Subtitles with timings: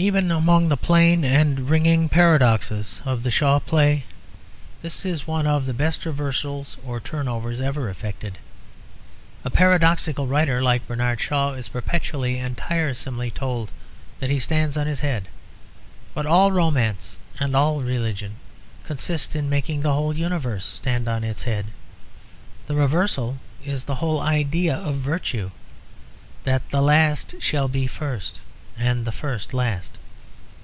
[0.00, 4.04] Even among the plain and ringing paradoxes of the Shaw play
[4.80, 8.38] this is one of the best reversals or turnovers ever effected.
[9.44, 13.70] A paradoxical writer like Bernard Shaw is perpetually and tiresomely told
[14.20, 15.28] that he stands on his head.
[16.14, 18.36] But all romance and all religion
[18.86, 21.66] consist in making the whole universe stand on its head.
[22.68, 25.50] That reversal is the whole idea of virtue;
[26.44, 28.40] that the last shall be first
[28.78, 29.92] and the first last.